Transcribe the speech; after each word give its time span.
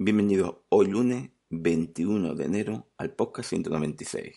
Bienvenidos 0.00 0.58
hoy 0.68 0.86
lunes 0.86 1.32
21 1.50 2.36
de 2.36 2.44
enero 2.44 2.86
al 2.98 3.16
podcast 3.16 3.50
196. 3.50 4.36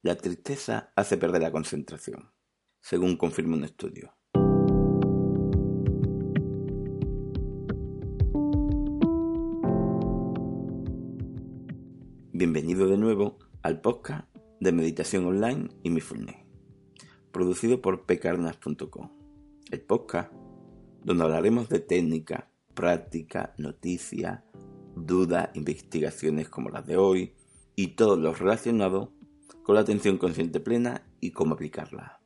La 0.00 0.16
tristeza 0.16 0.94
hace 0.96 1.18
perder 1.18 1.42
la 1.42 1.52
concentración, 1.52 2.32
según 2.80 3.18
confirma 3.18 3.58
un 3.58 3.64
estudio. 3.64 4.16
Bienvenido 12.32 12.88
de 12.88 12.96
nuevo 12.96 13.40
al 13.60 13.82
podcast 13.82 14.34
de 14.58 14.72
meditación 14.72 15.26
online 15.26 15.68
y 15.82 15.90
mindfulness, 15.90 16.38
producido 17.30 17.82
por 17.82 18.06
pecarnas.com, 18.06 19.10
el 19.70 19.82
podcast 19.82 20.32
donde 21.04 21.24
hablaremos 21.24 21.68
de 21.68 21.80
técnica, 21.80 22.49
práctica, 22.74 23.54
noticias, 23.58 24.42
dudas, 24.94 25.50
investigaciones 25.54 26.48
como 26.48 26.70
las 26.70 26.86
de 26.86 26.96
hoy 26.96 27.34
y 27.76 27.88
todo 27.88 28.16
lo 28.16 28.34
relacionado 28.34 29.12
con 29.62 29.74
la 29.74 29.82
atención 29.82 30.18
consciente 30.18 30.60
plena 30.60 31.06
y 31.20 31.30
cómo 31.32 31.54
aplicarla. 31.54 32.20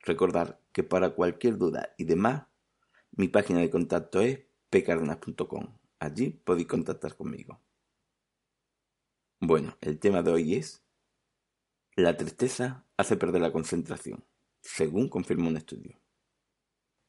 Recordar 0.00 0.60
que 0.72 0.82
para 0.82 1.10
cualquier 1.14 1.58
duda 1.58 1.94
y 1.96 2.04
demás, 2.04 2.44
mi 3.12 3.28
página 3.28 3.60
de 3.60 3.70
contacto 3.70 4.20
es 4.20 4.40
pecarnas.com. 4.70 5.78
Allí 5.98 6.30
podéis 6.30 6.66
contactar 6.66 7.16
conmigo. 7.16 7.60
Bueno, 9.40 9.76
el 9.80 9.98
tema 9.98 10.22
de 10.22 10.32
hoy 10.32 10.54
es 10.54 10.82
La 11.94 12.16
tristeza 12.16 12.84
hace 12.96 13.16
perder 13.16 13.42
la 13.42 13.52
concentración, 13.52 14.24
según 14.60 15.08
confirma 15.08 15.48
un 15.48 15.56
estudio. 15.56 16.01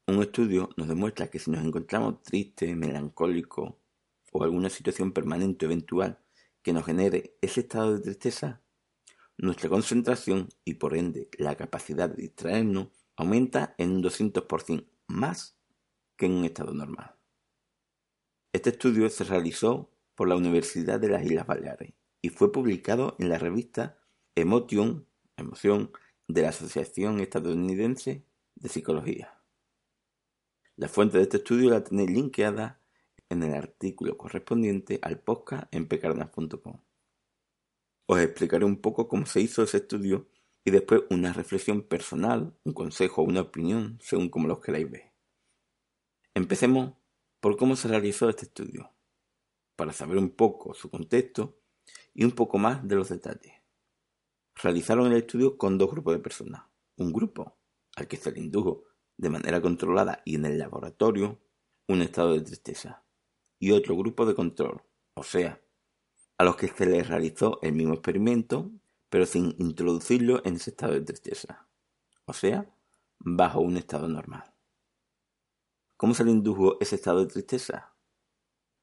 Un 0.05 0.21
estudio 0.21 0.69
nos 0.75 0.89
demuestra 0.89 1.29
que 1.29 1.39
si 1.39 1.49
nos 1.49 1.63
encontramos 1.63 2.21
tristes, 2.23 2.75
melancólicos 2.75 3.75
o 4.33 4.43
alguna 4.43 4.69
situación 4.69 5.13
permanente 5.13 5.65
o 5.65 5.69
eventual 5.69 6.19
que 6.61 6.73
nos 6.73 6.85
genere 6.85 7.37
ese 7.41 7.61
estado 7.61 7.93
de 7.93 8.01
tristeza, 8.01 8.61
nuestra 9.37 9.69
concentración 9.69 10.49
y 10.65 10.73
por 10.73 10.97
ende 10.97 11.29
la 11.37 11.55
capacidad 11.55 12.09
de 12.09 12.21
distraernos 12.21 12.89
aumenta 13.15 13.75
en 13.77 13.91
un 13.91 14.03
200% 14.03 14.85
más 15.07 15.55
que 16.17 16.25
en 16.25 16.33
un 16.33 16.45
estado 16.45 16.73
normal. 16.73 17.15
Este 18.51 18.71
estudio 18.71 19.09
se 19.09 19.23
realizó 19.23 19.89
por 20.15 20.27
la 20.27 20.35
Universidad 20.35 20.99
de 20.99 21.09
las 21.09 21.23
Islas 21.23 21.47
Baleares 21.47 21.93
y 22.21 22.29
fue 22.29 22.51
publicado 22.51 23.15
en 23.19 23.29
la 23.29 23.39
revista 23.39 23.99
Emotion, 24.35 25.07
de 26.27 26.41
la 26.41 26.49
Asociación 26.49 27.19
Estadounidense 27.19 28.25
de 28.55 28.69
Psicología. 28.69 29.42
La 30.75 30.87
fuente 30.87 31.17
de 31.17 31.23
este 31.23 31.37
estudio 31.37 31.69
la 31.69 31.83
tenéis 31.83 32.09
linkeada 32.09 32.81
en 33.29 33.43
el 33.43 33.53
artículo 33.53 34.17
correspondiente 34.17 34.97
al 35.03 35.19
podcast 35.19 35.71
en 35.71 35.87
pecarnas.com. 35.87 36.81
Os 38.07 38.19
explicaré 38.19 38.65
un 38.65 38.81
poco 38.81 39.07
cómo 39.07 39.27
se 39.27 39.39
hizo 39.39 39.61
ese 39.61 39.77
estudio 39.77 40.27
y 40.65 40.71
después 40.71 41.03
una 41.11 41.31
reflexión 41.31 41.83
personal, 41.83 42.57
un 42.63 42.73
consejo 42.73 43.21
o 43.21 43.25
una 43.25 43.41
opinión, 43.41 43.99
según 44.01 44.29
como 44.29 44.47
los 44.47 44.61
queráis 44.61 44.89
ver. 44.89 45.11
Empecemos 46.33 46.95
por 47.39 47.55
cómo 47.55 47.75
se 47.75 47.87
realizó 47.87 48.27
este 48.27 48.45
estudio, 48.45 48.91
para 49.75 49.93
saber 49.93 50.17
un 50.17 50.31
poco 50.31 50.73
su 50.73 50.89
contexto 50.89 51.59
y 52.15 52.23
un 52.23 52.31
poco 52.31 52.57
más 52.57 52.87
de 52.87 52.95
los 52.95 53.09
detalles. 53.09 53.53
Realizaron 54.55 55.11
el 55.11 55.17
estudio 55.17 55.55
con 55.55 55.77
dos 55.77 55.91
grupos 55.91 56.15
de 56.15 56.19
personas. 56.19 56.63
Un 56.97 57.13
grupo 57.13 57.57
al 57.95 58.07
que 58.07 58.17
se 58.17 58.31
le 58.31 58.39
indujo 58.39 58.85
de 59.23 59.29
manera 59.29 59.61
controlada 59.61 60.21
y 60.25 60.35
en 60.35 60.45
el 60.45 60.59
laboratorio, 60.59 61.39
un 61.87 62.01
estado 62.01 62.33
de 62.33 62.41
tristeza, 62.41 63.03
y 63.57 63.71
otro 63.71 63.95
grupo 63.95 64.25
de 64.25 64.35
control, 64.35 64.83
o 65.15 65.23
sea, 65.23 65.61
a 66.37 66.43
los 66.43 66.57
que 66.57 66.67
se 66.67 66.85
les 66.85 67.07
realizó 67.07 67.59
el 67.61 67.73
mismo 67.73 67.93
experimento, 67.93 68.69
pero 69.09 69.25
sin 69.25 69.55
introducirlo 69.59 70.41
en 70.45 70.55
ese 70.55 70.71
estado 70.71 70.93
de 70.93 71.01
tristeza, 71.01 71.67
o 72.25 72.33
sea, 72.33 72.69
bajo 73.19 73.61
un 73.61 73.77
estado 73.77 74.07
normal. 74.07 74.53
¿Cómo 75.95 76.13
se 76.13 76.25
le 76.25 76.31
indujo 76.31 76.77
ese 76.81 76.95
estado 76.95 77.21
de 77.21 77.31
tristeza? 77.31 77.95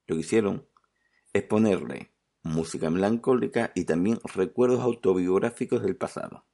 Lo 0.07 0.17
que 0.17 0.23
hicieron 0.23 0.67
es 1.35 1.43
ponerle 1.43 2.15
música 2.43 2.89
melancólica 2.89 3.73
y 3.75 3.85
también 3.85 4.19
recuerdos 4.35 4.81
autobiográficos 4.81 5.83
del 5.83 5.97
pasado. 5.97 6.47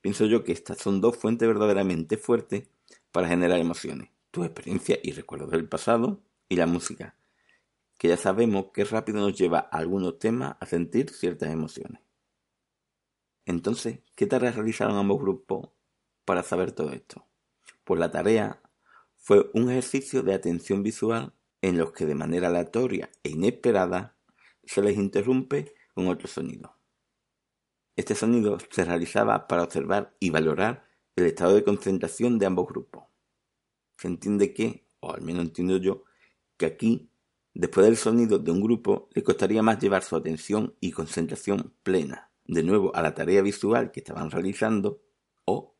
Pienso 0.00 0.24
yo 0.24 0.42
que 0.42 0.52
estas 0.52 0.78
son 0.78 1.02
dos 1.02 1.18
fuentes 1.18 1.46
verdaderamente 1.46 2.16
fuertes 2.16 2.70
para 3.12 3.28
generar 3.28 3.58
emociones, 3.58 4.10
tu 4.30 4.44
experiencia 4.44 4.98
y 5.02 5.12
recuerdos 5.12 5.50
del 5.50 5.68
pasado 5.68 6.20
y 6.48 6.56
la 6.56 6.66
música, 6.66 7.16
que 7.98 8.08
ya 8.08 8.16
sabemos 8.16 8.66
que 8.72 8.84
rápido 8.84 9.20
nos 9.20 9.36
lleva 9.36 9.68
a 9.70 9.78
algunos 9.78 10.18
temas 10.18 10.56
a 10.60 10.66
sentir 10.66 11.10
ciertas 11.10 11.50
emociones. 11.50 12.00
Entonces, 13.44 14.00
¿qué 14.14 14.26
tareas 14.26 14.56
realizaron 14.56 14.96
ambos 14.96 15.20
grupos 15.20 15.70
para 16.24 16.42
saber 16.42 16.72
todo 16.72 16.92
esto? 16.92 17.26
Pues 17.84 17.98
la 17.98 18.10
tarea 18.10 18.60
fue 19.16 19.50
un 19.54 19.70
ejercicio 19.70 20.22
de 20.22 20.34
atención 20.34 20.82
visual 20.82 21.32
en 21.62 21.78
los 21.78 21.92
que 21.92 22.06
de 22.06 22.14
manera 22.14 22.48
aleatoria 22.48 23.10
e 23.22 23.30
inesperada 23.30 24.16
se 24.64 24.82
les 24.82 24.96
interrumpe 24.96 25.74
con 25.94 26.08
otro 26.08 26.28
sonido. 26.28 26.76
Este 27.96 28.14
sonido 28.14 28.58
se 28.70 28.84
realizaba 28.84 29.48
para 29.48 29.64
observar 29.64 30.14
y 30.20 30.30
valorar 30.30 30.87
el 31.18 31.26
estado 31.26 31.54
de 31.54 31.64
concentración 31.64 32.38
de 32.38 32.46
ambos 32.46 32.68
grupos. 32.68 33.04
Se 33.96 34.08
entiende 34.08 34.54
que, 34.54 34.86
o 35.00 35.12
al 35.12 35.22
menos 35.22 35.44
entiendo 35.44 35.76
yo, 35.76 36.04
que 36.56 36.66
aquí, 36.66 37.10
después 37.54 37.86
del 37.86 37.96
sonido 37.96 38.38
de 38.38 38.50
un 38.50 38.60
grupo, 38.60 39.08
le 39.12 39.22
costaría 39.22 39.62
más 39.62 39.78
llevar 39.78 40.02
su 40.02 40.16
atención 40.16 40.76
y 40.80 40.92
concentración 40.92 41.74
plena, 41.82 42.30
de 42.44 42.62
nuevo 42.62 42.94
a 42.94 43.02
la 43.02 43.14
tarea 43.14 43.42
visual 43.42 43.90
que 43.90 44.00
estaban 44.00 44.30
realizando, 44.30 45.02
o, 45.44 45.76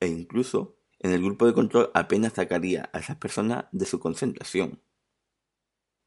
e 0.00 0.06
incluso, 0.06 0.78
en 0.98 1.12
el 1.12 1.22
grupo 1.22 1.46
de 1.46 1.52
control 1.52 1.90
apenas 1.94 2.34
sacaría 2.34 2.88
a 2.92 3.00
esas 3.00 3.16
personas 3.16 3.66
de 3.72 3.86
su 3.86 3.98
concentración. 3.98 4.80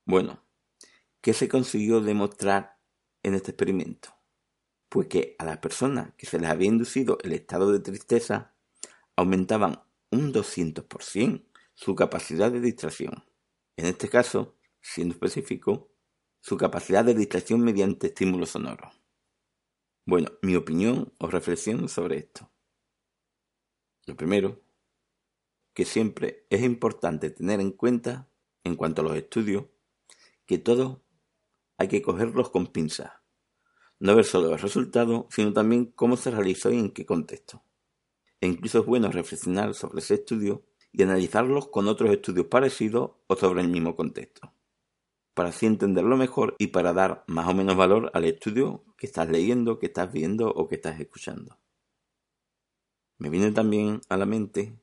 Bueno, 0.05 0.41
¿qué 1.21 1.33
se 1.33 1.49
consiguió 1.49 1.99
demostrar 1.99 2.79
en 3.23 3.33
este 3.33 3.51
experimento? 3.51 4.15
Pues 4.95 5.09
que 5.09 5.35
a 5.39 5.43
las 5.43 5.57
personas 5.57 6.13
que 6.15 6.25
se 6.25 6.39
les 6.39 6.49
había 6.49 6.69
inducido 6.69 7.17
el 7.21 7.33
estado 7.33 7.69
de 7.73 7.81
tristeza 7.81 8.53
aumentaban 9.17 9.83
un 10.09 10.31
200% 10.31 11.43
su 11.73 11.95
capacidad 11.95 12.49
de 12.49 12.61
distracción. 12.61 13.25
En 13.75 13.87
este 13.87 14.07
caso, 14.07 14.55
siendo 14.79 15.13
específico, 15.15 15.89
su 16.39 16.55
capacidad 16.55 17.03
de 17.03 17.13
distracción 17.13 17.59
mediante 17.59 18.07
estímulos 18.07 18.51
sonoros. 18.51 18.93
Bueno, 20.05 20.31
mi 20.41 20.55
opinión 20.55 21.13
o 21.17 21.27
reflexión 21.27 21.89
sobre 21.89 22.19
esto. 22.19 22.49
Lo 24.05 24.15
primero, 24.15 24.61
que 25.73 25.83
siempre 25.83 26.47
es 26.49 26.63
importante 26.63 27.31
tener 27.31 27.59
en 27.59 27.71
cuenta, 27.71 28.29
en 28.63 28.77
cuanto 28.77 29.01
a 29.01 29.03
los 29.03 29.17
estudios, 29.17 29.65
que 30.45 30.57
todo 30.57 31.03
hay 31.77 31.89
que 31.89 32.01
cogerlos 32.01 32.49
con 32.49 32.67
pinzas 32.67 33.24
no 33.99 34.15
ver 34.15 34.25
solo 34.25 34.53
el 34.53 34.59
resultado, 34.59 35.27
sino 35.29 35.53
también 35.53 35.85
cómo 35.85 36.17
se 36.17 36.31
realizó 36.31 36.71
y 36.71 36.79
en 36.79 36.91
qué 36.91 37.05
contexto. 37.05 37.63
E 38.41 38.47
incluso 38.47 38.79
es 38.79 38.85
bueno 38.85 39.11
reflexionar 39.11 39.73
sobre 39.73 39.99
ese 39.99 40.15
estudio 40.15 40.63
y 40.91 41.03
analizarlos 41.03 41.67
con 41.67 41.87
otros 41.87 42.11
estudios 42.11 42.47
parecidos 42.47 43.11
o 43.27 43.35
sobre 43.35 43.61
el 43.61 43.67
mismo 43.67 43.95
contexto, 43.95 44.53
para 45.33 45.49
así 45.49 45.65
entenderlo 45.65 46.15
mejor 46.17 46.55
y 46.57 46.67
para 46.67 46.93
dar 46.93 47.23
más 47.27 47.47
o 47.47 47.53
menos 47.53 47.75
valor 47.75 48.11
al 48.13 48.25
estudio 48.25 48.83
que 48.97 49.07
estás 49.07 49.29
leyendo, 49.29 49.79
que 49.79 49.87
estás 49.87 50.11
viendo 50.11 50.49
o 50.49 50.67
que 50.67 50.75
estás 50.75 50.99
escuchando. 50.99 51.57
Me 53.17 53.29
viene 53.29 53.51
también 53.51 54.01
a 54.09 54.17
la 54.17 54.25
mente 54.25 54.77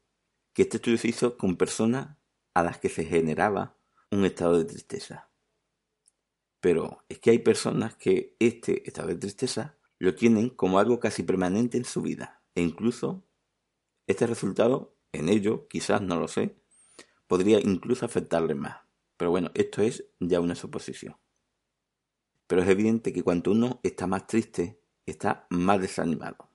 que 0.53 0.63
este 0.63 0.79
estudio 0.79 0.99
se 0.99 1.09
hizo 1.09 1.37
con 1.37 1.57
personas 1.57 2.17
a 2.55 2.63
las 2.63 2.79
que 2.79 2.89
se 2.89 3.05
generaba 3.05 3.77
un 4.11 4.25
estado 4.25 4.59
de 4.59 4.65
tristeza. 4.65 5.32
Pero 6.63 7.03
es 7.09 7.19
que 7.19 7.31
hay 7.31 7.41
personas 7.41 7.97
que 7.97 8.37
este 8.39 8.89
estado 8.89 9.09
de 9.09 9.17
tristeza 9.17 9.77
lo 9.99 10.15
tienen 10.15 10.49
como 10.49 10.79
algo 10.79 11.01
casi 11.01 11.25
permanente 11.25 11.77
en 11.77 11.85
su 11.85 12.03
vida. 12.03 12.41
E 12.55 12.63
incluso 12.63 13.27
este 14.07 14.29
resultado 14.29 14.97
en 15.11 15.29
ello, 15.29 15.67
quizás 15.67 16.03
no 16.03 16.21
lo 16.21 16.29
sé, 16.29 16.55
podría 17.27 17.59
incluso 17.59 18.07
afectarle 18.07 18.55
más. 18.55 18.77
Pero 19.17 19.33
bueno, 19.33 19.51
esto 19.55 19.83
es 19.83 20.05
ya 20.21 20.39
una 20.39 20.55
suposición. 20.55 21.17
Pero 22.47 22.63
es 22.63 22.69
evidente 22.69 23.13
que 23.13 23.25
cuanto 23.25 23.51
uno 23.51 23.81
está 23.83 24.07
más 24.07 24.29
triste, 24.29 24.81
está 25.05 25.49
más 25.51 25.81
desanimado. 25.81 26.49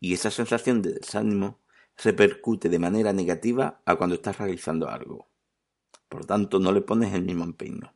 Y 0.00 0.14
esa 0.14 0.30
sensación 0.30 0.80
de 0.80 0.94
desánimo 0.94 1.60
repercute 2.02 2.70
de 2.70 2.78
manera 2.78 3.12
negativa 3.12 3.82
a 3.84 3.96
cuando 3.96 4.14
estás 4.14 4.38
realizando 4.38 4.88
algo. 4.88 5.28
Por 6.08 6.24
tanto, 6.24 6.58
no 6.60 6.72
le 6.72 6.80
pones 6.80 7.12
el 7.12 7.24
mismo 7.26 7.44
empeño 7.44 7.92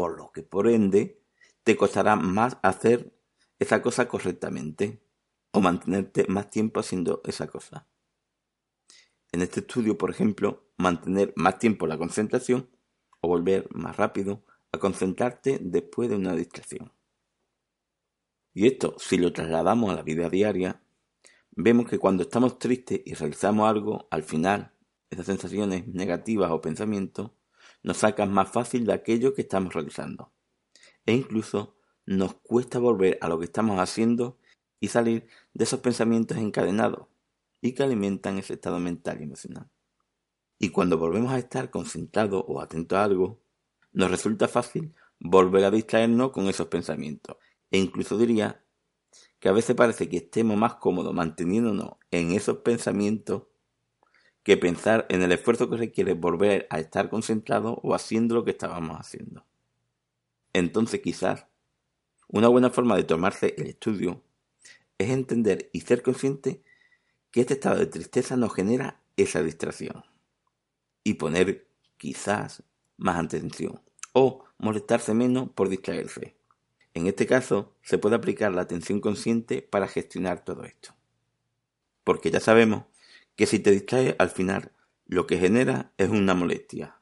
por 0.00 0.16
lo 0.16 0.32
que 0.32 0.42
por 0.42 0.66
ende 0.66 1.20
te 1.62 1.76
costará 1.76 2.16
más 2.16 2.56
hacer 2.62 3.12
esa 3.58 3.82
cosa 3.82 4.08
correctamente 4.08 5.02
o 5.52 5.60
mantenerte 5.60 6.24
más 6.26 6.48
tiempo 6.48 6.80
haciendo 6.80 7.20
esa 7.26 7.48
cosa. 7.48 7.86
En 9.30 9.42
este 9.42 9.60
estudio, 9.60 9.98
por 9.98 10.10
ejemplo, 10.10 10.70
mantener 10.78 11.34
más 11.36 11.58
tiempo 11.58 11.86
la 11.86 11.98
concentración 11.98 12.70
o 13.20 13.28
volver 13.28 13.68
más 13.72 13.94
rápido 13.98 14.42
a 14.72 14.78
concentrarte 14.78 15.58
después 15.60 16.08
de 16.08 16.16
una 16.16 16.34
distracción. 16.34 16.90
Y 18.54 18.68
esto, 18.68 18.96
si 18.98 19.18
lo 19.18 19.34
trasladamos 19.34 19.90
a 19.90 19.96
la 19.96 20.02
vida 20.02 20.30
diaria, 20.30 20.80
vemos 21.50 21.90
que 21.90 21.98
cuando 21.98 22.22
estamos 22.22 22.58
tristes 22.58 23.02
y 23.04 23.12
realizamos 23.12 23.68
algo, 23.68 24.08
al 24.10 24.22
final, 24.22 24.72
esas 25.10 25.26
sensaciones 25.26 25.86
negativas 25.88 26.50
o 26.52 26.62
pensamientos 26.62 27.32
nos 27.82 27.98
sacan 27.98 28.32
más 28.32 28.50
fácil 28.50 28.86
de 28.86 28.92
aquello 28.92 29.34
que 29.34 29.42
estamos 29.42 29.74
realizando. 29.74 30.32
E 31.06 31.12
incluso 31.12 31.76
nos 32.06 32.34
cuesta 32.34 32.78
volver 32.78 33.18
a 33.20 33.28
lo 33.28 33.38
que 33.38 33.44
estamos 33.46 33.78
haciendo 33.78 34.38
y 34.80 34.88
salir 34.88 35.26
de 35.54 35.64
esos 35.64 35.80
pensamientos 35.80 36.38
encadenados 36.38 37.06
y 37.60 37.72
que 37.72 37.82
alimentan 37.82 38.38
ese 38.38 38.54
estado 38.54 38.78
mental 38.78 39.20
y 39.20 39.24
emocional. 39.24 39.68
Y 40.58 40.70
cuando 40.70 40.98
volvemos 40.98 41.32
a 41.32 41.38
estar 41.38 41.70
concentrados 41.70 42.44
o 42.46 42.60
atentos 42.60 42.98
a 42.98 43.04
algo, 43.04 43.40
nos 43.92 44.10
resulta 44.10 44.48
fácil 44.48 44.94
volver 45.18 45.64
a 45.64 45.70
distraernos 45.70 46.30
con 46.32 46.48
esos 46.48 46.68
pensamientos. 46.68 47.36
E 47.70 47.78
incluso 47.78 48.18
diría 48.18 48.64
que 49.38 49.48
a 49.48 49.52
veces 49.52 49.74
parece 49.74 50.08
que 50.08 50.18
estemos 50.18 50.56
más 50.56 50.74
cómodos 50.74 51.14
manteniéndonos 51.14 51.92
en 52.10 52.32
esos 52.32 52.58
pensamientos 52.58 53.44
que 54.42 54.56
pensar 54.56 55.06
en 55.10 55.22
el 55.22 55.32
esfuerzo 55.32 55.68
que 55.68 55.76
requiere 55.76 56.14
volver 56.14 56.66
a 56.70 56.80
estar 56.80 57.10
concentrado 57.10 57.80
o 57.82 57.94
haciendo 57.94 58.34
lo 58.34 58.44
que 58.44 58.52
estábamos 58.52 58.98
haciendo. 58.98 59.44
Entonces 60.52 61.00
quizás 61.00 61.46
una 62.28 62.48
buena 62.48 62.70
forma 62.70 62.96
de 62.96 63.04
tomarse 63.04 63.54
el 63.58 63.66
estudio 63.66 64.22
es 64.98 65.10
entender 65.10 65.68
y 65.72 65.80
ser 65.80 66.02
consciente 66.02 66.62
que 67.30 67.40
este 67.40 67.54
estado 67.54 67.78
de 67.78 67.86
tristeza 67.86 68.36
nos 68.36 68.54
genera 68.54 69.00
esa 69.16 69.42
distracción 69.42 70.04
y 71.04 71.14
poner 71.14 71.66
quizás 71.96 72.62
más 72.96 73.22
atención 73.22 73.80
o 74.12 74.44
molestarse 74.58 75.14
menos 75.14 75.50
por 75.50 75.68
distraerse. 75.68 76.36
En 76.94 77.06
este 77.06 77.26
caso, 77.26 77.74
se 77.82 77.98
puede 77.98 78.16
aplicar 78.16 78.52
la 78.52 78.62
atención 78.62 79.00
consciente 79.00 79.62
para 79.62 79.86
gestionar 79.86 80.44
todo 80.44 80.64
esto. 80.64 80.94
Porque 82.04 82.30
ya 82.30 82.40
sabemos 82.40 82.84
que 83.40 83.46
si 83.46 83.58
te 83.58 83.70
distraes 83.70 84.16
al 84.18 84.28
final, 84.28 84.70
lo 85.06 85.26
que 85.26 85.38
genera 85.38 85.94
es 85.96 86.10
una 86.10 86.34
molestia. 86.34 87.00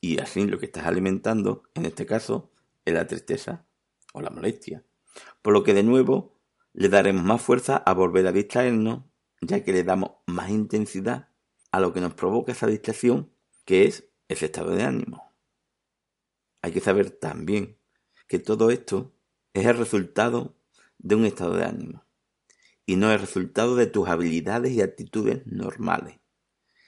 Y 0.00 0.18
así 0.18 0.44
lo 0.44 0.58
que 0.58 0.66
estás 0.66 0.86
alimentando, 0.86 1.62
en 1.74 1.86
este 1.86 2.04
caso, 2.04 2.50
es 2.84 2.94
la 2.94 3.06
tristeza 3.06 3.64
o 4.12 4.20
la 4.20 4.30
molestia. 4.30 4.84
Por 5.40 5.52
lo 5.52 5.62
que 5.62 5.74
de 5.74 5.84
nuevo 5.84 6.36
le 6.72 6.88
daremos 6.88 7.22
más 7.22 7.42
fuerza 7.42 7.76
a 7.76 7.94
volver 7.94 8.26
a 8.26 8.32
distraernos, 8.32 9.04
ya 9.40 9.62
que 9.62 9.72
le 9.72 9.84
damos 9.84 10.14
más 10.26 10.50
intensidad 10.50 11.28
a 11.70 11.78
lo 11.78 11.92
que 11.92 12.00
nos 12.00 12.14
provoca 12.14 12.50
esa 12.50 12.66
distracción, 12.66 13.30
que 13.64 13.84
es 13.84 14.10
ese 14.26 14.46
estado 14.46 14.72
de 14.72 14.82
ánimo. 14.82 15.32
Hay 16.60 16.72
que 16.72 16.80
saber 16.80 17.12
también 17.12 17.78
que 18.26 18.40
todo 18.40 18.72
esto 18.72 19.14
es 19.54 19.64
el 19.64 19.78
resultado 19.78 20.56
de 20.98 21.14
un 21.14 21.24
estado 21.24 21.54
de 21.54 21.66
ánimo 21.66 22.07
y 22.88 22.96
no 22.96 23.12
el 23.12 23.20
resultado 23.20 23.76
de 23.76 23.86
tus 23.86 24.08
habilidades 24.08 24.72
y 24.72 24.80
actitudes 24.80 25.46
normales, 25.46 26.20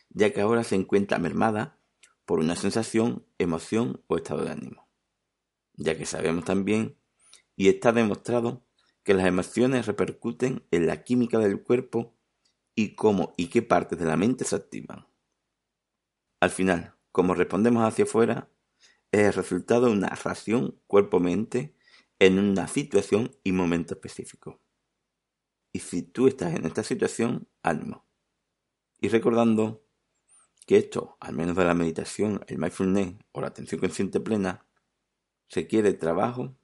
ya 0.08 0.32
que 0.32 0.40
ahora 0.40 0.64
se 0.64 0.74
encuentra 0.74 1.18
mermada 1.18 1.78
por 2.24 2.38
una 2.38 2.56
sensación, 2.56 3.26
emoción 3.36 4.02
o 4.06 4.16
estado 4.16 4.46
de 4.46 4.50
ánimo, 4.50 4.88
ya 5.74 5.98
que 5.98 6.06
sabemos 6.06 6.46
también 6.46 6.96
y 7.54 7.68
está 7.68 7.92
demostrado 7.92 8.64
que 9.02 9.12
las 9.12 9.26
emociones 9.26 9.84
repercuten 9.84 10.64
en 10.70 10.86
la 10.86 11.04
química 11.04 11.38
del 11.38 11.62
cuerpo 11.62 12.16
y 12.74 12.94
cómo 12.94 13.34
y 13.36 13.48
qué 13.48 13.60
partes 13.60 13.98
de 13.98 14.06
la 14.06 14.16
mente 14.16 14.46
se 14.46 14.56
activan. 14.56 15.06
Al 16.40 16.48
final, 16.48 16.94
como 17.12 17.34
respondemos 17.34 17.84
hacia 17.84 18.06
afuera, 18.06 18.48
es 19.12 19.20
el 19.20 19.34
resultado 19.34 19.88
de 19.88 19.92
una 19.92 20.08
ración 20.08 20.80
cuerpo-mente 20.86 21.74
en 22.18 22.38
una 22.38 22.68
situación 22.68 23.36
y 23.44 23.52
momento 23.52 23.92
específico. 23.92 24.62
Y 25.72 25.80
si 25.80 26.02
tú 26.02 26.26
estás 26.26 26.54
en 26.54 26.66
esta 26.66 26.82
situación, 26.82 27.48
ánimo. 27.62 28.04
Y 29.00 29.08
recordando 29.08 29.84
que 30.66 30.76
esto, 30.76 31.16
al 31.20 31.34
menos 31.34 31.56
de 31.56 31.64
la 31.64 31.74
meditación, 31.74 32.40
el 32.46 32.58
mindfulness 32.58 33.14
o 33.32 33.40
la 33.40 33.48
atención 33.48 33.80
consciente 33.80 34.20
plena, 34.20 34.66
requiere 35.48 35.92
trabajo, 35.94 36.56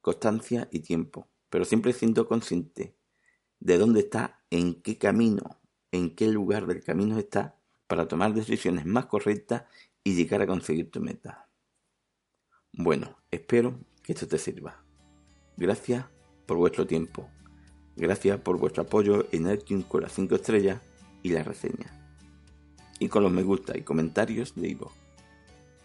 constancia 0.00 0.68
y 0.72 0.80
tiempo, 0.80 1.28
pero 1.50 1.64
siempre 1.64 1.92
siendo 1.92 2.26
consciente 2.26 2.96
de 3.60 3.78
dónde 3.78 4.00
está, 4.00 4.44
en 4.50 4.82
qué 4.82 4.98
camino, 4.98 5.60
en 5.92 6.14
qué 6.14 6.28
lugar 6.28 6.66
del 6.66 6.82
camino 6.82 7.18
está 7.18 7.58
para 7.86 8.08
tomar 8.08 8.34
decisiones 8.34 8.86
más 8.86 9.06
correctas 9.06 9.64
y 10.02 10.14
llegar 10.14 10.42
a 10.42 10.46
conseguir 10.46 10.90
tu 10.90 11.00
meta. 11.00 11.48
Bueno, 12.72 13.16
espero 13.30 13.78
que 14.02 14.12
esto 14.12 14.26
te 14.26 14.38
sirva. 14.38 14.84
Gracias 15.56 16.06
por 16.46 16.56
vuestro 16.56 16.86
tiempo. 16.86 17.30
Gracias 17.96 18.40
por 18.40 18.58
vuestro 18.58 18.82
apoyo 18.82 19.26
en 19.32 19.50
iTunes 19.50 19.86
con 19.86 20.02
las 20.02 20.12
5 20.12 20.34
estrellas 20.34 20.80
y 21.22 21.30
la 21.30 21.42
reseña. 21.42 21.92
Y 22.98 23.08
con 23.08 23.22
los 23.22 23.32
me 23.32 23.42
gusta 23.42 23.76
y 23.76 23.82
comentarios 23.82 24.54
de 24.54 24.68
Ivo. 24.68 24.92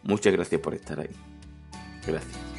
Muchas 0.04 0.34
gracias 0.34 0.62
por 0.62 0.74
estar 0.74 1.00
ahí. 1.00 1.16
Gracias. 2.06 2.59